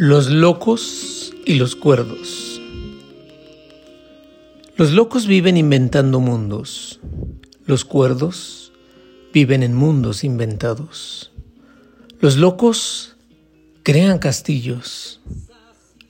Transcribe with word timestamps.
Los 0.00 0.30
locos 0.30 1.34
y 1.44 1.56
los 1.56 1.76
cuerdos. 1.76 2.62
Los 4.76 4.92
locos 4.92 5.26
viven 5.26 5.56
inventando 5.56 6.18
mundos. 6.18 6.98
Los 7.66 7.84
cuerdos 7.84 8.72
viven 9.34 9.62
en 9.62 9.74
mundos 9.74 10.24
inventados. 10.24 11.32
Los 12.20 12.36
locos 12.36 13.16
crean 13.82 14.18
castillos. 14.18 15.20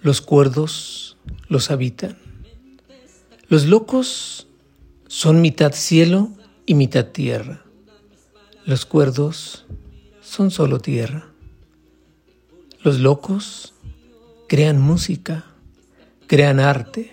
Los 0.00 0.20
cuerdos 0.20 1.16
los 1.48 1.70
habitan. 1.70 2.16
Los 3.48 3.66
locos 3.66 4.46
son 5.06 5.40
mitad 5.40 5.72
cielo 5.72 6.30
y 6.64 6.74
mitad 6.74 7.06
tierra. 7.06 7.62
Los 8.64 8.86
cuerdos 8.86 9.64
son 10.20 10.50
solo 10.50 10.80
tierra. 10.80 11.28
Los 12.82 13.00
locos 13.00 13.74
crean 14.48 14.80
música, 14.80 15.44
crean 16.26 16.60
arte. 16.60 17.12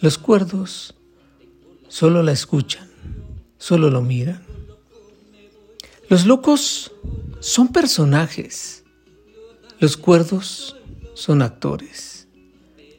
Los 0.00 0.18
cuerdos 0.18 0.94
solo 1.88 2.22
la 2.22 2.32
escuchan, 2.32 2.88
solo 3.58 3.90
lo 3.90 4.02
miran. 4.02 4.42
Los 6.08 6.26
locos 6.26 6.92
son 7.40 7.68
personajes. 7.68 8.84
Los 9.80 9.96
cuerdos 9.96 10.74
son 11.14 11.40
actores. 11.40 12.26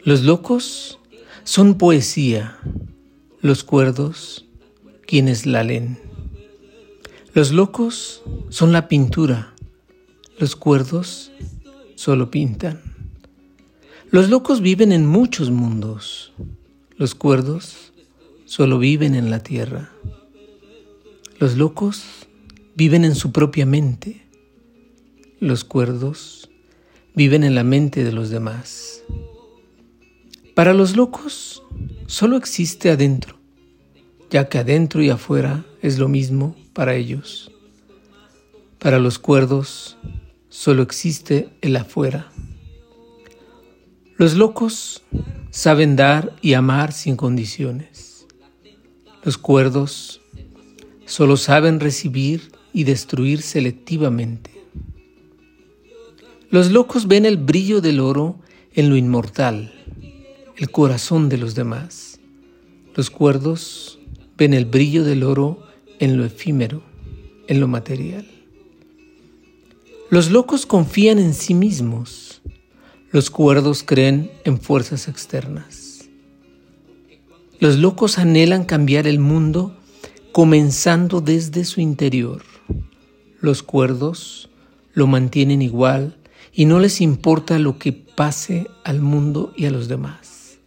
Los 0.06 0.24
locos 0.24 0.98
son 1.44 1.78
poesía. 1.78 2.58
Los 3.42 3.66
cuerdos 3.66 4.46
quienes 5.06 5.46
la 5.46 5.66
leen. 5.66 6.00
Los 7.34 7.52
locos 7.52 8.22
son 8.48 8.72
la 8.72 8.88
pintura. 8.88 9.54
Los 10.38 10.56
cuerdos 10.56 11.34
solo 11.96 12.32
pintan. 12.32 12.82
Los 14.10 14.30
locos 14.30 14.62
viven 14.62 14.94
en 14.94 15.06
muchos 15.06 15.52
mundos. 15.52 16.32
Los 16.96 17.14
cuerdos 17.14 17.92
solo 18.46 18.80
viven 18.80 19.16
en 19.16 19.30
la 19.30 19.44
tierra. 19.44 19.92
Los 21.40 21.58
locos 21.58 22.04
viven 22.76 23.04
en 23.04 23.16
su 23.16 23.34
propia 23.34 23.66
mente. 23.66 24.26
Los 25.42 25.66
cuerdos 25.66 26.49
viven 27.16 27.44
en 27.44 27.56
la 27.56 27.64
mente 27.64 28.04
de 28.04 28.12
los 28.12 28.30
demás. 28.30 29.04
Para 30.56 30.74
los 30.74 30.96
locos 30.96 31.64
solo 32.08 32.38
existe 32.38 32.90
adentro, 32.92 33.38
ya 34.30 34.50
que 34.50 34.58
adentro 34.58 35.02
y 35.02 35.10
afuera 35.10 35.66
es 35.82 36.00
lo 36.00 36.08
mismo 36.08 36.56
para 36.74 36.96
ellos. 36.96 37.52
Para 38.78 39.00
los 39.00 39.20
cuerdos 39.20 39.98
solo 40.50 40.84
existe 40.84 41.50
el 41.62 41.76
afuera. 41.76 42.32
Los 44.18 44.36
locos 44.36 45.04
saben 45.50 45.96
dar 45.96 46.36
y 46.42 46.54
amar 46.54 46.92
sin 46.92 47.16
condiciones. 47.16 48.28
Los 49.24 49.38
cuerdos 49.38 50.22
solo 51.06 51.38
saben 51.38 51.80
recibir 51.80 52.52
y 52.74 52.84
destruir 52.84 53.42
selectivamente. 53.42 54.59
Los 56.52 56.72
locos 56.72 57.08
ven 57.08 57.28
el 57.28 57.38
brillo 57.38 57.80
del 57.80 58.00
oro 58.00 58.40
en 58.74 58.90
lo 58.90 58.98
inmortal, 58.98 59.72
el 60.58 60.72
corazón 60.72 61.30
de 61.30 61.38
los 61.38 61.54
demás. 61.54 62.20
Los 62.96 63.12
cuerdos 63.12 64.00
ven 64.36 64.56
el 64.56 64.66
brillo 64.66 65.04
del 65.04 65.22
oro 65.22 65.62
en 66.00 66.18
lo 66.18 66.26
efímero, 66.26 66.82
en 67.48 67.60
lo 67.60 67.68
material. 67.68 68.28
Los 70.10 70.32
locos 70.32 70.66
confían 70.66 71.20
en 71.20 71.36
sí 71.36 71.54
mismos. 71.54 72.42
Los 73.12 73.30
cuerdos 73.30 73.84
creen 73.84 74.32
en 74.44 74.60
fuerzas 74.60 75.08
externas. 75.08 76.10
Los 77.60 77.78
locos 77.78 78.18
anhelan 78.18 78.66
cambiar 78.66 79.06
el 79.06 79.20
mundo 79.20 79.78
comenzando 80.32 81.22
desde 81.22 81.64
su 81.64 81.80
interior. 81.80 82.42
Los 83.40 83.62
cuerdos 83.62 84.50
lo 84.94 85.06
mantienen 85.06 85.62
igual 85.62 86.19
y 86.54 86.66
no 86.66 86.80
les 86.80 87.02
importa 87.02 87.60
lo 87.60 87.78
que 87.78 87.94
pase 87.94 88.68
al 88.84 89.02
mundo 89.02 89.54
y 89.56 89.66
a 89.66 89.72
los 89.72 89.88
demás. 89.88 90.58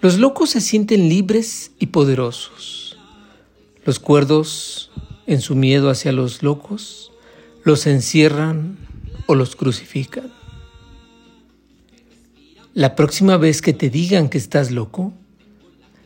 Los 0.00 0.18
locos 0.18 0.50
se 0.50 0.60
sienten 0.60 1.08
libres 1.08 1.72
y 1.78 1.86
poderosos. 1.86 2.96
Los 3.84 3.98
cuerdos, 3.98 4.90
en 5.26 5.40
su 5.40 5.56
miedo 5.56 5.90
hacia 5.90 6.12
los 6.12 6.42
locos, 6.42 7.12
los 7.64 7.86
encierran 7.86 8.76
o 9.26 9.34
los 9.34 9.56
crucifican. 9.56 10.32
La 12.74 12.94
próxima 12.94 13.36
vez 13.36 13.62
que 13.62 13.72
te 13.72 13.90
digan 13.90 14.28
que 14.28 14.38
estás 14.38 14.70
loco, 14.70 15.12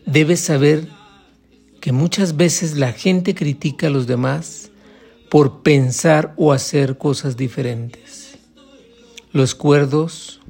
debes 0.07 0.41
saber 0.41 0.89
que 1.81 1.93
muchas 1.93 2.37
veces 2.37 2.77
la 2.77 2.93
gente 2.93 3.35
critica 3.35 3.89
a 3.89 3.91
los 3.91 4.07
demás 4.07 4.71
por 5.31 5.63
pensar 5.63 6.35
o 6.37 6.53
hacer 6.53 6.99
cosas 6.99 7.37
diferentes. 7.37 8.37
Los 9.33 9.55
cuerdos 9.55 10.41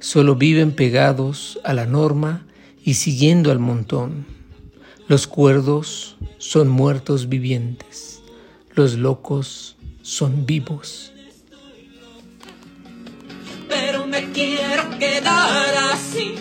solo 0.00 0.36
viven 0.36 0.72
pegados 0.72 1.58
a 1.64 1.72
la 1.72 1.86
norma 1.86 2.46
y 2.84 2.94
siguiendo 2.94 3.50
al 3.50 3.58
montón. 3.58 4.26
Los 5.08 5.26
cuerdos 5.26 6.16
son 6.36 6.68
muertos 6.68 7.30
vivientes. 7.30 8.20
Los 8.74 8.98
locos 8.98 9.76
son 10.02 10.44
vivos. 10.44 11.10
Pero 13.66 14.06
me 14.06 14.30
quiero 14.32 14.98
quedar 14.98 15.74
así, 15.92 16.34